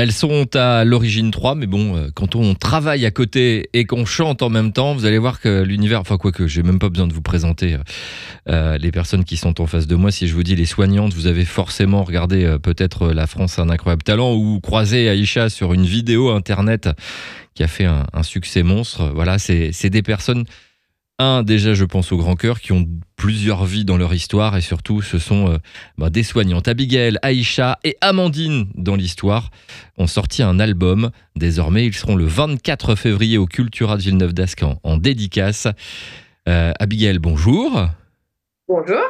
[0.00, 4.06] Elles sont à l'origine 3, mais bon, euh, quand on travaille à côté et qu'on
[4.06, 7.06] chante en même temps, vous allez voir que l'univers, enfin quoique, j'ai même pas besoin
[7.06, 7.78] de vous présenter euh,
[8.48, 10.10] euh, les personnes qui sont en face de moi.
[10.10, 13.68] Si je vous dis les soignantes, vous avez forcément regardé peut-être La France a un
[13.68, 16.88] incroyable talent ou croisé Aïcha sur une vidéo internet
[17.54, 19.12] qui a fait un, un succès monstre.
[19.14, 20.46] Voilà, c'est des personnes
[21.20, 24.62] un, déjà, je pense aux grands cœurs qui ont plusieurs vies dans leur histoire et
[24.62, 25.58] surtout, ce sont euh,
[25.98, 26.66] bah, des soignantes.
[26.66, 29.50] Abigail, Aïcha et Amandine dans l'histoire
[29.98, 31.10] ont sorti un album.
[31.36, 35.68] Désormais, ils seront le 24 février au Cultura de Villeneuve d'Ascan en dédicace.
[36.48, 37.88] Euh, Abigail, bonjour.
[38.66, 39.02] Bonjour.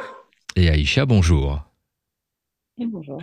[0.57, 1.61] Et Aïcha, bonjour.
[2.77, 3.21] Et bonjour.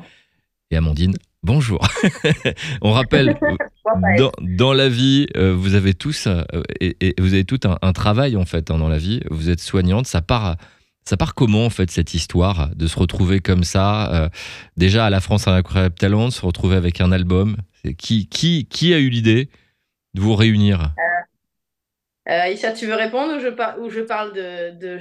[0.70, 1.87] Et Amandine, Bonjour.
[2.83, 3.38] On rappelle,
[4.41, 6.42] dans, la vie, euh, vous avez tous euh,
[6.80, 9.20] et, vous avez tout un, travail en fait hein, dans la vie.
[9.30, 10.06] Vous êtes soignante.
[10.06, 10.56] Ça part,
[11.05, 14.29] ça part comment en fait cette histoire de se retrouver comme ça, euh,
[14.77, 17.57] déjà à la France un incroyable talent, se retrouver avec un album?
[17.96, 19.48] Qui, qui, qui a eu l'idée
[20.15, 20.93] de vous réunir?
[22.26, 23.48] Aïcha, tu veux répondre ou je,
[23.80, 24.98] ou je parle de, de,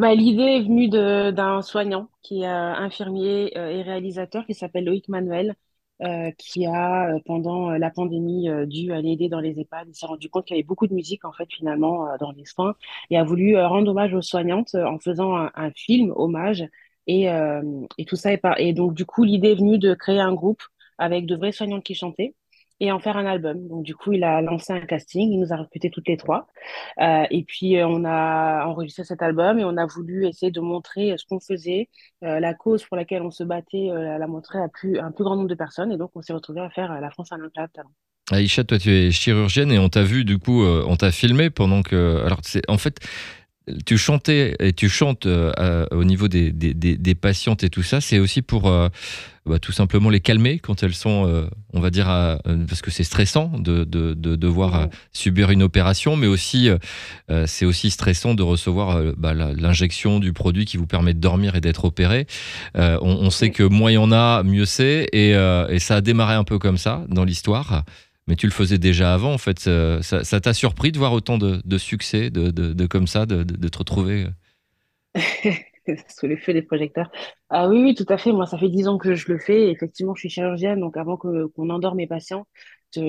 [0.00, 4.84] bah, l'idée est venue d'un soignant qui est euh, infirmier euh, et réalisateur qui s'appelle
[4.84, 5.54] Loïc Manuel,
[6.02, 9.88] euh, qui a, pendant la pandémie, dû aller aider dans les EHPAD.
[9.88, 12.46] Il s'est rendu compte qu'il y avait beaucoup de musique, en fait, finalement, dans les
[12.46, 12.74] soins,
[13.10, 16.64] et a voulu rendre hommage aux soignantes en faisant un, film hommage.
[17.06, 17.26] Et,
[17.98, 18.58] et tout ça est par...
[18.60, 20.62] Et donc, du coup, l'idée est venue de créer un groupe
[20.98, 22.34] avec de vrais soignantes qui chantaient
[22.80, 23.68] et en faire un album.
[23.68, 26.48] Donc du coup, il a lancé un casting, il nous a recrutés toutes les trois.
[27.00, 30.60] Euh, et puis euh, on a enregistré cet album et on a voulu essayer de
[30.60, 31.88] montrer ce qu'on faisait,
[32.24, 35.36] euh, la cause pour laquelle on se battait, la montrer à plus, un plus grand
[35.36, 35.92] nombre de personnes.
[35.92, 37.92] Et donc on s'est retrouvé à faire La France à incroyable talent.
[38.30, 41.82] Aïcha, toi tu es chirurgienne et on t'a vu du coup, on t'a filmé pendant
[41.82, 42.22] que.
[42.24, 43.00] Alors en fait
[43.86, 48.18] tu chantais et tu chantes euh, au niveau des, des, patientes et tout ça, c'est
[48.18, 48.88] aussi pour euh,
[49.46, 52.06] bah, tout simplement les calmer quand elles sont, euh, on va dire,
[52.68, 56.68] parce que c'est stressant de, de, de devoir subir une opération, mais aussi
[57.46, 61.60] c'est aussi stressant de recevoir bah, l'injection du produit qui vous permet de dormir et
[61.60, 62.26] d'être opéré.
[62.74, 66.34] On, sait que moins il y en a, mieux c'est, et, et ça a démarré
[66.34, 67.84] un peu comme ça dans l'histoire
[68.30, 69.58] mais tu le faisais déjà avant, en fait.
[69.58, 74.26] Ça t'a surpris de voir autant de, succès, de, comme ça, de, te retrouver
[75.16, 75.50] euh?
[76.08, 77.10] Sous les feux des projecteurs.
[77.48, 78.30] Ah oui, oui, tout à fait.
[78.30, 79.72] Moi, ça fait dix ans que je le fais.
[79.72, 82.46] Effectivement, je suis chirurgienne, donc avant qu'on endort mes patients,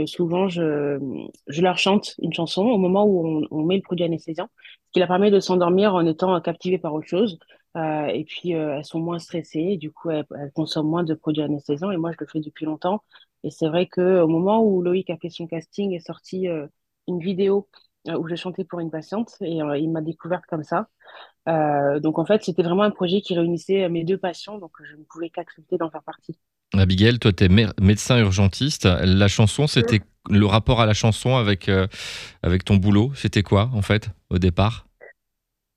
[0.06, 1.00] souvent, je,
[1.48, 4.50] je leur chante une chanson au moment où on, met le produit anesthésiant,
[4.88, 7.38] ce qui leur permet de s'endormir en étant captivées par autre chose.
[7.78, 11.14] Euh, et puis, euh, elles sont moins stressées, du coup, elles, elles, consomment moins de
[11.14, 11.92] produits anesthésiants.
[11.92, 13.04] Et moi, je le fais depuis longtemps.
[13.44, 16.68] Et c'est vrai qu'au moment où Loïc a fait son casting, est sorti euh,
[17.07, 17.68] une vidéo
[18.07, 20.88] euh, où je chantais pour une patiente et euh, il m'a découverte comme ça.
[22.00, 25.03] donc en fait, c'était vraiment un projet qui réunissait mes deux passions, donc je ne
[25.03, 26.38] pouvais qu'accepter d'en faire partie.
[26.74, 27.50] Abigail, toi, tu es
[27.81, 28.85] médecin urgentiste.
[28.85, 31.69] La chanson, c'était le rapport à la chanson avec,
[32.44, 34.85] avec ton boulot, c'était quoi en fait au départ?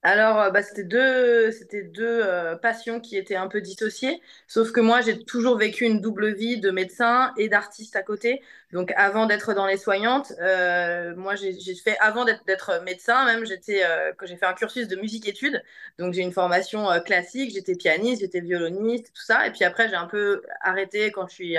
[0.07, 4.21] Alors, euh, bah, c'était deux, c'était deux euh, passions qui étaient un peu dissociées.
[4.47, 8.43] Sauf que moi, j'ai toujours vécu une double vie de médecin et d'artiste à côté.
[8.73, 13.83] Donc, avant d'être dans les soignantes, euh, moi, j'ai fait, avant d'être médecin, même, j'étais,
[14.19, 15.63] que j'ai fait un cursus de musique-études.
[15.99, 17.53] Donc, j'ai une formation classique.
[17.55, 19.47] J'étais pianiste, j'étais violoniste, tout ça.
[19.47, 21.57] Et puis après, j'ai un peu arrêté quand je suis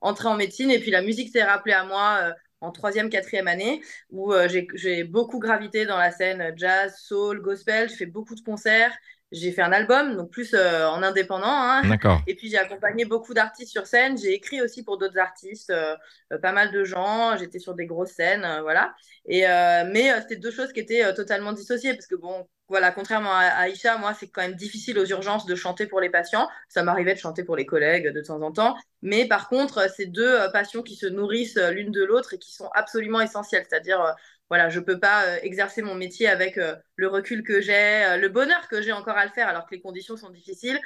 [0.00, 0.70] entrée en médecine.
[0.70, 5.04] Et puis, la musique s'est rappelée à moi en troisième, quatrième année, où euh, j'ai
[5.04, 7.88] beaucoup gravité dans la scène jazz, soul, gospel.
[7.88, 8.92] Je fais beaucoup de concerts.
[9.30, 11.46] J'ai fait un album, donc plus euh, en indépendant.
[11.46, 11.82] Hein.
[12.26, 14.16] Et puis j'ai accompagné beaucoup d'artistes sur scène.
[14.16, 15.94] J'ai écrit aussi pour d'autres artistes, euh,
[16.40, 17.36] pas mal de gens.
[17.36, 18.94] J'étais sur des grosses scènes, voilà.
[19.26, 23.46] Et mais c'était deux choses qui étaient totalement dissociées parce que bon, voilà, contrairement à
[23.46, 26.48] Aïcha, moi, c'est quand même difficile aux urgences de chanter pour les patients.
[26.68, 28.76] Ça m'arrivait de chanter pour les collègues de temps en temps.
[29.00, 32.38] Mais par contre, c'est deux euh, passions qui se nourrissent euh, l'une de l'autre et
[32.38, 33.64] qui sont absolument essentielles.
[33.68, 34.12] C'est-à-dire, euh,
[34.48, 36.58] voilà, je ne peux pas exercer mon métier avec
[36.96, 39.80] le recul que j'ai, le bonheur que j'ai encore à le faire alors que les
[39.80, 40.80] conditions sont difficiles,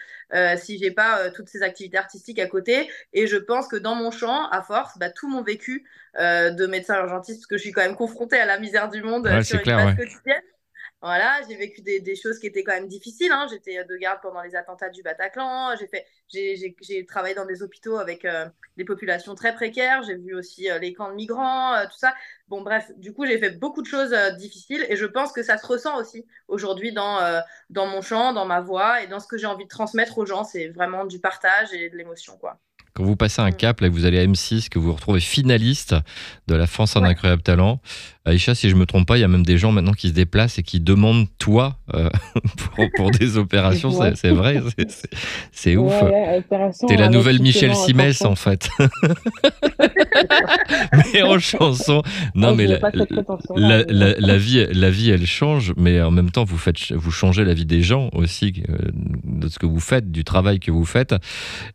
[0.57, 2.91] si j'ai pas toutes ces activités artistiques à côté.
[3.13, 5.85] Et je pense que dans mon champ, à force, bah, tout mon vécu
[6.19, 9.29] de médecin urgentiste, parce que je suis quand même confrontée à la misère du monde
[9.43, 10.43] sur une base quotidienne,
[11.03, 13.33] voilà, j'ai vécu des, choses qui étaient quand même difficiles.
[13.33, 13.49] Hein.
[13.51, 15.75] J'étais de garde pendant les attentats du Bataclan.
[15.77, 18.47] J'ai fait, j'ai travaillé dans des hôpitaux avec euh,
[18.77, 20.05] des populations très précaires.
[20.05, 22.15] J'ai vu aussi euh, les camps de migrants, euh, tout ça.
[22.47, 25.59] Bon, bref, du coup, j'ai fait beaucoup de choses difficiles et je pense que ça
[25.59, 29.39] se ressent aussi aujourd'hui dans, dans mon chant, dans ma voix et dans ce que
[29.39, 30.45] j'ai envie de transmettre aux gens.
[30.45, 32.61] C'est vraiment du partage et de l'émotion, quoi.
[32.95, 33.57] Quand vous passez un mm.
[33.57, 35.95] cap, là, que vous allez à M6, que vous vous retrouvez finaliste
[36.47, 37.81] de la France en incroyable talent.
[38.25, 40.13] Aïcha, si je me trompe pas, il y a même des gens maintenant qui se
[40.13, 42.09] déplacent et qui demandent toi euh,
[42.97, 43.91] pour, des opérations.
[44.15, 44.63] C'est vrai,
[45.51, 45.93] c'est ouf.
[46.87, 48.69] T'es la nouvelle Michel Simès en fait.
[50.93, 52.03] mais en chanson.
[52.35, 52.79] Non, mais la,
[53.89, 57.55] la, vie, la vie, elle change, mais en même temps, vous faites, vous changez la
[57.55, 58.77] vie des gens aussi, euh,
[59.25, 61.15] de ce que vous faites, du travail que vous faites.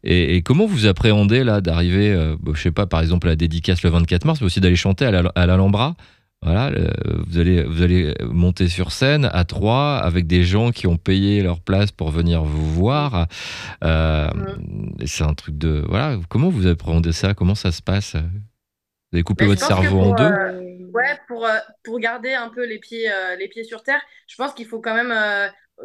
[0.04, 3.90] Et, comment vous là d'arriver, euh, je sais pas, par exemple à la dédicace le
[3.90, 5.96] 24 mars, mais aussi d'aller chanter à l'Alhambra
[6.44, 6.72] voilà,
[7.28, 11.42] vous, allez, vous allez monter sur scène à trois avec des gens qui ont payé
[11.42, 13.28] leur place pour venir vous voir.
[13.84, 14.30] Euh,
[15.06, 15.84] c'est un truc de.
[15.90, 17.34] Voilà, comment vous appréhendez ça?
[17.34, 18.16] Comment ça se passe?
[18.16, 20.24] Vous avez coupé votre cerveau en deux?
[20.24, 20.64] euh,
[20.94, 24.54] Ouais, pour, euh, pour garder un peu les pieds, les pieds sur terre, je pense
[24.54, 25.14] qu'il faut quand même.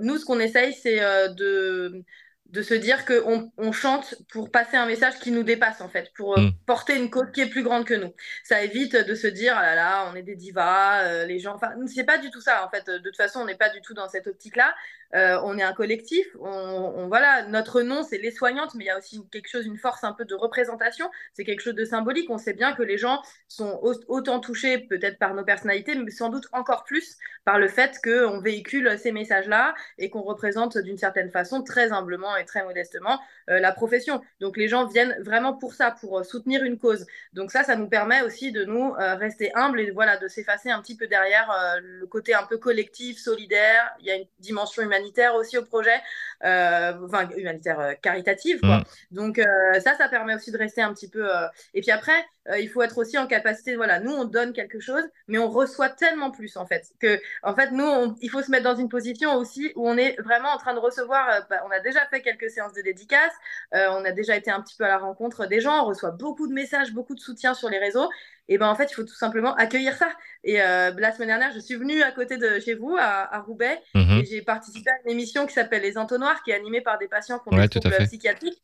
[0.02, 1.00] nous, ce qu'on essaye, c'est
[1.34, 2.04] de
[2.52, 6.12] de se dire qu'on on chante pour passer un message qui nous dépasse, en fait,
[6.14, 6.52] pour euh, mm.
[6.66, 8.14] porter une cause qui est plus grande que nous.
[8.44, 11.54] Ça évite de se dire, ah là là, on est des divas, euh, les gens.
[11.54, 12.87] Enfin, c'est pas du tout ça, en fait.
[12.87, 14.75] De toute façon, on n'est pas du tout dans cette optique-là.
[15.14, 16.26] Euh, on est un collectif.
[16.41, 19.76] On, voilà, notre nom, c'est les soignantes, mais il y a aussi quelque chose, une
[19.76, 21.11] force un peu de représentation.
[21.35, 22.31] C'est quelque chose de symbolique.
[22.31, 23.79] On sait bien que les gens sont
[24.09, 28.41] autant touchés peut-être par nos personnalités, mais sans doute encore plus par le fait qu'on
[28.41, 33.20] véhicule ces messages-là et qu'on représente d'une certaine façon, très humblement et très modestement,
[33.50, 34.23] euh, la profession.
[34.41, 37.05] Donc les gens viennent vraiment pour ça, pour euh, soutenir une cause.
[37.32, 40.81] Donc ça, ça nous permet aussi de nous rester humbles et voilà, de s'effacer un
[40.81, 41.50] petit peu derrière
[41.81, 43.93] le côté un peu collectif, solidaire.
[44.00, 46.00] Il y a une dimension humanitaire humanitaire aussi au projet,
[46.44, 48.60] euh, enfin humanitaire euh, caritative.
[48.60, 48.78] Quoi.
[48.78, 48.84] Mm.
[49.10, 51.28] Donc euh, ça, ça permet aussi de rester un petit peu.
[51.75, 52.25] Et puis après,
[52.58, 53.76] il faut être aussi en capacité.
[53.76, 57.54] Voilà, nous on donne quelque chose, mais on reçoit tellement plus en fait que, en
[57.54, 60.58] fait, nous, il faut se mettre dans une position aussi où on est vraiment en
[60.58, 61.46] train de recevoir.
[61.48, 63.34] Bah, on a déjà fait quelques séances de dédicaces,
[63.72, 66.48] on a déjà été un petit peu à la rencontre des gens, on reçoit beaucoup
[66.48, 68.08] de messages, beaucoup de soutien sur les réseaux
[68.48, 70.12] et ben en fait, il faut tout simplement accueillir ça.
[70.44, 73.80] Et euh, la semaine dernière, je suis venue à côté de chez vous, à, Roubaix,
[73.94, 74.20] mhm.
[74.20, 77.08] et j'ai participé à une émission qui s'appelle Les Entonnoirs, qui est animée par des
[77.08, 78.60] patients qui ont des troubles psychiatriques.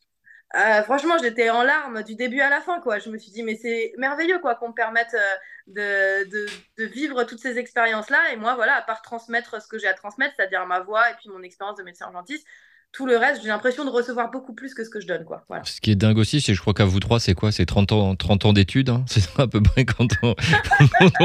[0.56, 2.98] Euh, franchement, j'étais en larmes du début à la fin, quoi.
[2.98, 6.46] Je me suis dit, mais c'est merveilleux, quoi, qu'on me permette euh, de,
[6.78, 8.32] de, vivre toutes ces expériences-là.
[8.32, 11.14] Et moi, voilà, à part transmettre ce que j'ai à transmettre, c'est-à-dire ma voix et
[11.16, 12.46] puis mon expérience de médecin urgentiste,
[12.92, 15.24] tout le reste, j'ai l'impression de recevoir beaucoup plus que ce que je donne.
[15.24, 15.44] Quoi.
[15.64, 17.52] Ce qui est dingue aussi, c'est je crois qu'à vous trois, c'est quoi?
[17.52, 19.04] C'est 30 ans, 30 ans d'études hein?
[19.06, 20.34] C'est ça à peu près quand on,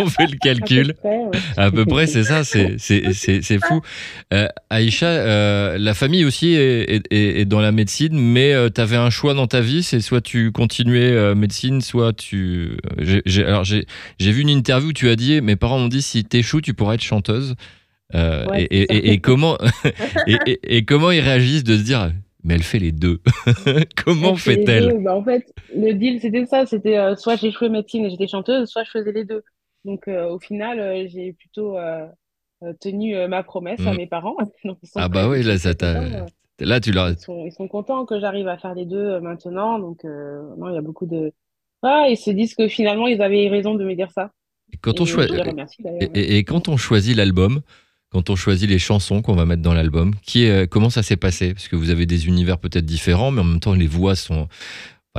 [0.08, 0.96] fait le calcul.
[1.56, 2.78] À peu près, c'est ça, c'est
[3.66, 3.82] fou.
[4.34, 9.10] Euh, Aïcha, euh, la famille aussi est, dans la médecine, mais euh, tu avais un
[9.10, 12.78] choix dans ta vie, c'est soit tu continuais médecine, soit tu...
[13.38, 13.86] alors j'ai
[14.20, 16.96] vu une interview où tu as dit, mes parents m'ont dit, si t'échoues, tu pourras
[16.96, 17.56] être chanteuse.
[18.16, 19.58] Euh, et, comment
[20.28, 22.12] et, comment ils réagissent de se dire
[22.46, 23.22] mais elle fait les deux.
[24.06, 28.04] comment fait-elle bah, En fait, le deal c'était ça, c'était euh, soit j'ai joué médecine
[28.04, 29.44] et j'étais chanteuse, soit je faisais les deux.
[29.86, 31.78] Donc euh, au final, j'ai plutôt
[32.82, 33.98] tenu ma promesse à mm.
[33.98, 34.36] mes parents.
[34.96, 35.72] ah bah oui, là ça
[36.60, 37.10] Là, tu leur...
[37.10, 39.80] ils, sont, ils sont contents que j'arrive à faire les deux maintenant.
[39.80, 41.32] Donc, non, il y a beaucoup de.
[41.82, 44.32] Ah, ils se disent que finalement, ils avaient raison de me dire ça.
[44.82, 45.36] Quand on choisit...
[46.14, 47.62] et, quand on choisit l'album,
[48.14, 51.18] quand on choisit les chansons qu'on va mettre dans l'album qui est, comment ça s'est
[51.18, 51.54] passé?
[51.54, 54.48] Parce que vous avez des univers peut-être différents, mais en même temps, les voix sont.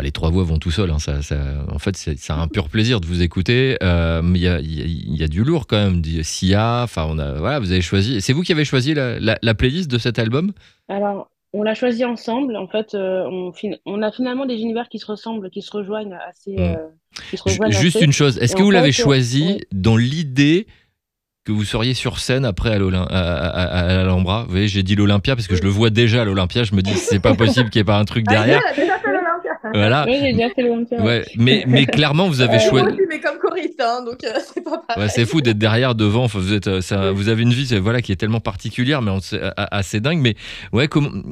[0.00, 0.90] les trois voix vont tout seuls.
[0.90, 1.18] Hein, ça,
[1.70, 3.76] en fait, c'est un pur plaisir de vous écouter.
[3.82, 6.02] Euh, mais il y a, du lourd quand même.
[6.22, 8.20] Sia, enfin, on a, voilà, vous avez choisi.
[8.20, 10.52] C'est vous qui avez choisi la, playlist de cet album?
[10.88, 12.56] Alors, on l'a choisi ensemble.
[12.56, 13.52] En fait, euh, on,
[13.86, 16.54] on, a finalement des univers qui se ressemblent, qui se rejoignent assez.
[16.56, 16.76] Hmm.
[16.76, 18.38] Euh, juste une chose.
[18.38, 20.66] Est-ce que vous l'avez choisi dans l'idée
[21.44, 24.44] que vous seriez sur scène après à l'Alhambra.
[24.44, 26.64] Vous voyez, j'ai dit l'Olympia parce que je le vois déjà à l'Olympia.
[26.64, 28.62] Je me dis, c'est pas possible qu'il n'y ait pas un truc ah, derrière.
[29.74, 30.04] Voilà.
[30.06, 31.00] Oui, j'ai déjà fait l'Olympia.
[31.02, 32.86] Ouais, mais, mais clairement, vous avez euh, choisi.
[32.86, 35.04] Moi mais comme choriste, hein, donc euh, c'est pas pareil.
[35.04, 36.24] Ouais, c'est fou d'être derrière, devant.
[36.24, 39.10] Enfin, vous, êtes, euh, ça, vous avez une vie voilà, qui est tellement particulière, mais
[39.56, 40.20] assez dingue.
[40.20, 40.36] Mais
[40.72, 40.88] ouais,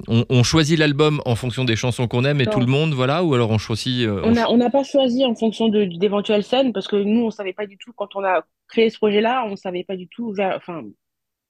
[0.09, 3.23] on, on, choisit l'album en fonction des chansons qu'on aime et tout le monde, voilà,
[3.23, 4.09] ou alors on choisit.
[4.09, 7.67] on n'a on pas choisi en fonction d'éventuelles scènes parce que nous, on savait pas
[7.67, 8.43] du tout quand on a
[8.73, 10.83] créé ce projet-là, on savait pas du tout, enfin,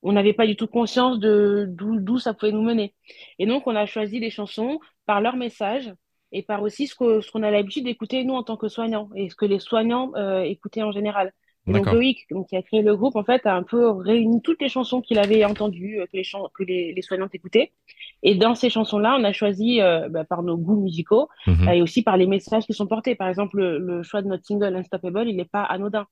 [0.03, 2.95] on n'avait pas du tout conscience de d'où ça pouvait nous mener.
[3.39, 5.93] Et donc, on a choisi les chansons par leur message
[6.33, 9.29] et par aussi ce qu'on ce a l'habitude d'écouter, nous, en tant que soignants, et
[9.29, 11.33] ce que les soignants euh, écoutaient en général.
[11.67, 14.61] donc Loïc, donc, qui a créé le groupe, en fait, a un peu réuni toutes
[14.61, 16.25] les chansons qu'il avait entendues, euh, que, les,
[16.55, 17.73] que les, les soignantes écoutaient.
[18.23, 21.69] Et dans ces chansons-là, on a choisi euh, bah, par nos goûts musicaux mhm.
[21.69, 23.15] et aussi par les messages qui sont portés.
[23.15, 26.07] Par exemple, le, le choix de notre single Unstoppable, il n'est pas anodin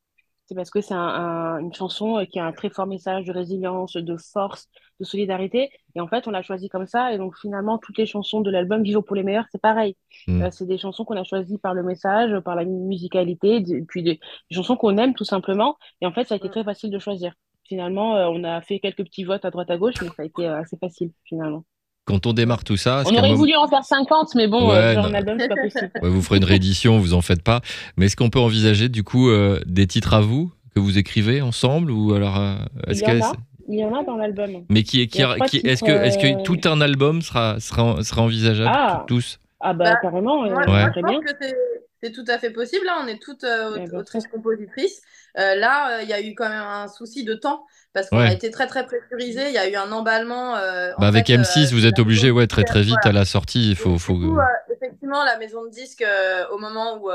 [0.50, 4.16] c'est parce que c'est une chanson qui a un très fort message de résilience, de
[4.16, 4.66] force,
[4.98, 5.70] de solidarité.
[5.94, 7.14] Et en fait, on l'a choisi comme ça.
[7.14, 9.94] Et donc, finalement, toutes les chansons de l'album Vivre pour les meilleurs, c'est pareil.
[10.26, 10.50] Mm.
[10.50, 14.18] c'est des chansons qu'on a choisies par le message, par la musicalité, puis des,
[14.50, 15.76] chansons qu'on aime tout simplement.
[16.00, 16.50] Et en fait, ça a été mm.
[16.50, 17.32] très facile de choisir.
[17.62, 20.48] Finalement, on a fait quelques petits votes à droite à gauche, mais ça a été
[20.48, 21.64] assez facile, finalement
[22.04, 23.02] quand on démarre tout ça.
[23.06, 25.90] On aurait voulu en faire 50, mais bon, euh, un album, c'est pas possible.
[26.02, 27.60] vous ferez une réédition, vous en faites pas.
[27.96, 31.42] Mais est-ce qu'on peut envisager du coup euh, des titres à vous que vous écrivez
[31.42, 33.32] ensemble ou alors euh, est-ce Il y en a.
[33.72, 34.64] Il y en a dans l'album.
[34.68, 38.72] Mais qui, qui, qui est-ce que, est que tout un album sera, sera, sera envisageable
[38.74, 39.04] ah.
[39.06, 39.38] tous?
[39.60, 40.42] Ah bah, carrément.
[40.42, 40.62] Moi,
[40.96, 41.46] je pense que
[42.02, 42.84] c'est tout à fait possible.
[42.84, 45.02] Là, on est toutes euh, autrices compositrices.
[45.36, 48.50] là, il y a eu quand même un souci de temps parce qu'on a été
[48.50, 49.48] très très pressurisé.
[49.48, 50.56] Il y a eu un emballement.
[50.56, 53.70] Euh, bah avec M6, euh, vous êtes obligé ouais, très très vite à la sortie.
[53.70, 54.14] Il faut, faut...
[54.14, 54.42] Euh,
[54.72, 56.04] effectivement, la maison de disques,
[56.52, 57.10] au moment où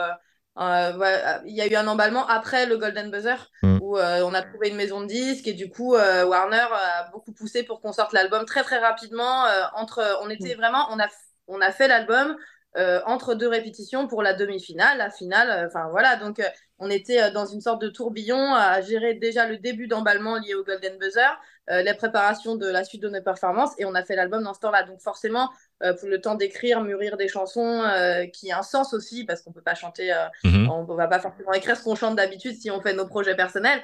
[0.58, 3.78] il y a eu un emballement après le Golden Buzzer, mm.
[3.82, 7.64] où on a trouvé une maison de disques et du coup, Warner a beaucoup poussé
[7.64, 9.46] pour qu'on sorte l'album très très rapidement.
[9.76, 10.58] entre, on était mm.
[10.58, 11.08] vraiment, on a,
[11.48, 12.36] on a fait l'album.
[13.06, 16.42] Entre deux répétitions pour la demi-finale, la finale, enfin voilà, donc
[16.80, 20.56] on était euh, dans une sorte de tourbillon à gérer déjà le début d'emballement lié
[20.56, 21.40] au Golden Buzzer,
[21.72, 24.54] euh, les préparations de la suite de nos performances, et on a fait l'album dans
[24.54, 24.84] ce temps-là.
[24.84, 25.50] Donc forcément,
[25.84, 27.84] euh, pour le temps d'écrire, mûrir des chansons
[28.34, 30.14] qui a un sens aussi, parce qu'on peut pas chanter,
[30.44, 30.70] mhm.
[30.70, 33.36] on, ne va pas forcément écrire ce qu'on chante d'habitude si on fait nos projets
[33.36, 33.82] personnels.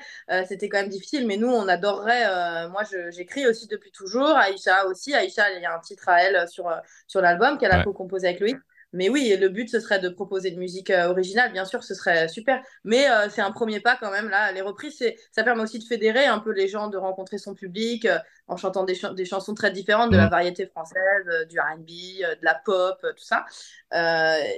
[0.48, 2.68] C'était quand même difficile, mais nous, on adorerait.
[2.70, 4.30] moi, j'écris aussi depuis toujours.
[4.30, 5.14] Aïcha aussi.
[5.14, 6.70] Aïcha, il y a un titre à elle sur,
[7.08, 8.56] sur l'album qu'elle a co-composé avec Louis.
[8.94, 11.94] Mais oui, le but, ce serait de proposer une musique euh, originale, bien sûr, ce
[11.94, 12.62] serait super.
[12.84, 14.52] Mais euh, c'est un premier pas quand même, là.
[14.52, 18.06] Les reprises, ça permet aussi de fédérer un peu les gens, de rencontrer son public
[18.06, 18.18] euh,
[18.48, 22.56] en chantant des, des, chansons très différentes de la variété française, du RB, de la
[22.56, 23.46] pop, tout ça.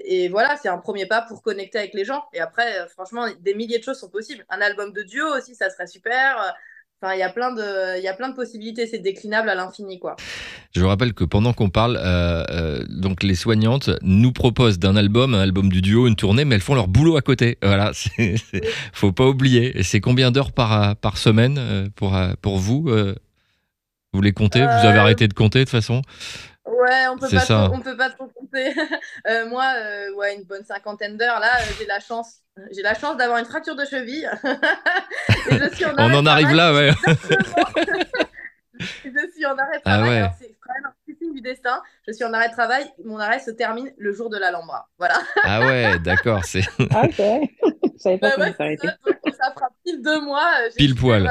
[0.05, 2.23] et voilà, c'est un premier pas pour connecter avec les gens.
[2.33, 4.45] Et après, franchement, des milliers de choses sont possibles.
[4.49, 6.55] Un album de duo aussi, ça serait super
[7.12, 8.88] il y a plein de, il y a plein de possibilités.
[8.88, 10.15] C'est déclinable à l'infini, quoi.
[10.75, 14.95] Je vous rappelle que pendant qu'on parle, euh, euh, donc les soignantes nous proposent d'un
[14.95, 17.57] album, un album du duo, une tournée, mais elles font leur boulot à côté.
[17.74, 18.36] Voilà, c'est,
[18.93, 19.81] faut pas oublier.
[19.81, 22.88] C'est combien d'heures par par semaine euh, pour pour vous
[24.13, 24.60] Vous les comptez?
[24.60, 26.03] Vous avez arrêté de compter de toute façon?
[26.83, 28.73] Ouais, on peut pas trop, on peut pas trop compter.
[29.49, 29.73] moi,
[30.17, 31.39] ouais, une bonne cinquantaine d'heures.
[31.39, 34.29] Là, j'ai la chance j'ai la chance d'avoir une fracture de cheville.
[35.49, 36.91] et je suis en On en arrive là, ouais.
[38.79, 40.29] je suis en arrêt de ah travail.
[40.39, 41.81] C'est quand même un signe du destin.
[42.07, 42.85] Je suis en arrêt de travail.
[43.03, 44.87] Mon arrêt se termine le jour de l'Alhambra.
[44.99, 45.19] Voilà.
[45.43, 46.45] ah ouais, d'accord.
[46.45, 46.63] C'est.
[46.91, 47.21] Ah, ok.
[47.97, 48.65] Ça, bah ouais, ça,
[49.31, 50.51] ça fera pile deux mois.
[50.75, 51.23] Pile poil.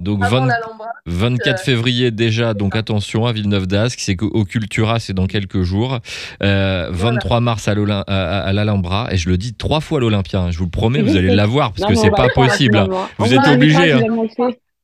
[0.00, 5.26] Donc 24 euh, février déjà, donc attention à Villeneuve d'Ascq, c'est au Cultura, c'est dans
[5.26, 5.98] quelques jours.
[6.40, 10.50] 23 euh, mars à l'Alhambra, et je le dis trois fois à l'Olympia, hein.
[10.50, 12.78] je vous le promets, vous allez l'avoir, parce que c'est pas possible.
[12.78, 12.88] Hein.
[13.18, 13.96] Vous êtes obligés.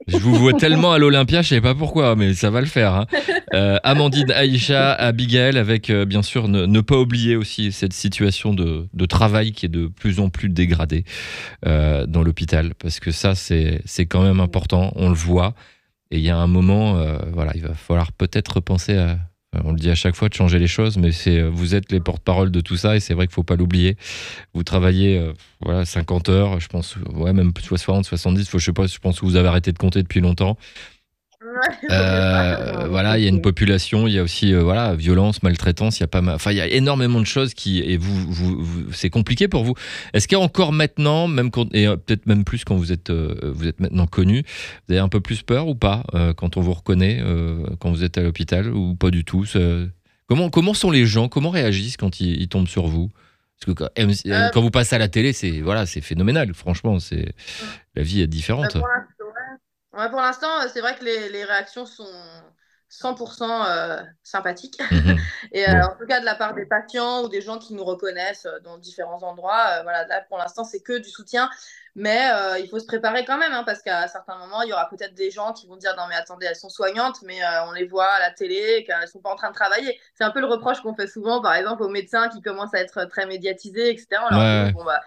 [0.06, 2.94] Je vous vois tellement à l'Olympia, je sais pas pourquoi, mais ça va le faire.
[2.94, 3.06] Hein.
[3.54, 9.06] Euh, Amandine, Aïcha, Abigail, avec euh, bien sûr ne, pas oublier aussi cette situation de,
[9.06, 11.04] travail qui est de plus en plus dégradée
[11.66, 15.54] euh, dans l'hôpital, parce que ça c'est quand même important, on le voit.
[16.12, 19.18] Et il y a un moment, voilà, il va falloir peut-être penser à,
[19.64, 22.00] on le dit à chaque fois de changer les choses, mais c'est vous êtes les
[22.00, 23.96] porte-parole de tout ça et c'est vrai qu'il faut pas l'oublier.
[24.54, 28.72] Vous travaillez euh, voilà 50 heures, je pense, ouais même 60, 70, faut, je sais
[28.72, 30.56] pas, je pense que vous avez arrêté de compter depuis longtemps.
[31.90, 35.98] Euh, voilà, il y a une population, il y a aussi euh, voilà violence, maltraitance,
[35.98, 38.92] il y a pas enfin il y a énormément de choses qui et vous, vous,
[38.92, 39.74] c'est compliqué pour vous.
[40.12, 43.10] Est-ce qu'il y a encore maintenant, même et euh, peut-être même plus quand vous êtes
[43.10, 44.42] vous êtes maintenant connu,
[44.88, 46.04] vous avez un peu plus peur ou pas
[46.36, 47.22] quand on vous reconnaît
[47.80, 49.44] quand vous êtes à l'hôpital ou pas du tout
[50.28, 53.10] Comment comment sont les gens Comment réagissent quand ils, tombent sur vous?
[53.58, 56.52] Parce que quand, vous passez à la télé, c'est voilà, c'est phénoménal.
[56.52, 57.32] Franchement, c'est
[57.94, 58.76] la vie est différente
[60.10, 62.04] pour l'instant, euh, c'est vrai que les, les, réactions sont
[62.90, 64.80] 100% euh, sympathiques.
[64.90, 65.16] Mhm.
[65.52, 67.84] et euh, en tout cas, de la part des patients ou des gens qui nous
[67.84, 71.50] reconnaissent dans différents endroits, voilà, là, pour l'instant, c'est que du soutien.
[71.98, 72.28] Mais
[72.60, 75.14] il faut se préparer quand même, hein, parce qu'à certains moments, il y aura peut-être
[75.14, 78.12] des gens qui vont dire Non, mais attendez, elles sont soignantes, mais on les voit
[78.12, 79.98] à la télé, qu'elles ne sont pas en train de travailler.
[80.14, 82.80] C'est un peu le reproche qu'on fait souvent, par exemple, aux médecins qui commencent à
[82.80, 84.08] être très médiatisés, etc.
[84.30, 85.00] Leur dit, bon, bah,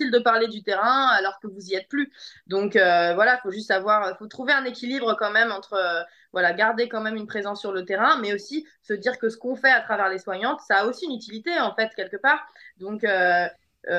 [0.00, 2.12] de parler du terrain alors que vous y êtes plus.
[2.46, 6.02] Donc euh, voilà, il faut juste avoir, faut trouver un équilibre quand même entre, euh,
[6.32, 9.36] voilà, garder quand même une présence sur le terrain, mais aussi se dire que ce
[9.36, 12.44] qu'on fait à travers les soignantes, ça a aussi une utilité en fait quelque part.
[12.78, 13.46] Donc euh,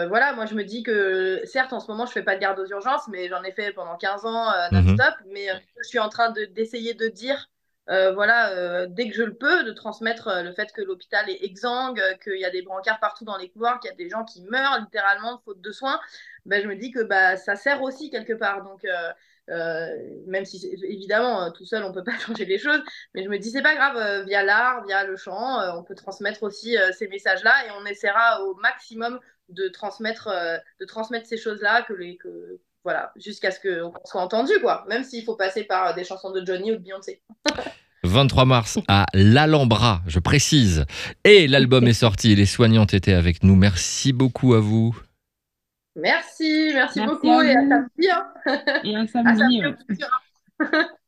[0.08, 2.60] voilà, moi je me dis que certes en ce moment je fais pas de garde
[2.60, 4.86] aux urgences, mais j'en ai fait pendant 15 ans mhm.
[4.86, 5.48] non-stop, mais
[5.78, 7.50] je suis en train d'essayer de dire
[7.88, 12.40] voilà, dès que je le peux, de transmettre le fait que l'hôpital est exsangue, qu'il
[12.40, 14.80] y a des brancards partout dans les couloirs, qu'il y a des gens qui meurent
[14.80, 16.00] littéralement faute de soins,
[16.46, 18.64] ben, je me dis que bah, ça sert aussi quelque part.
[18.64, 18.86] Donc,
[20.28, 22.82] même si évidemment, tout seul, on ne peut pas changer les choses,
[23.14, 26.44] mais je me dis, c'est pas grave, via l'art, via le chant, on peut transmettre
[26.44, 30.30] aussi ces messages-là et on essaiera au maximum de transmettre,
[30.80, 31.94] de transmettre ces choses-là, que,
[32.86, 34.86] voilà, jusqu'à ce qu'on soit entendu, quoi.
[34.88, 37.22] Même s'il faut passer par des chansons de Johnny ou de Beyoncé.
[38.04, 40.86] 23 mars à l'Alhambra, je précise.
[41.24, 43.56] Et l'album est sorti, les soignantes étaient avec nous.
[43.56, 44.96] Merci beaucoup à vous.
[45.96, 48.10] Merci, merci, beaucoup et à samedi.
[48.12, 48.82] Hein.
[48.84, 49.62] Et à samedi.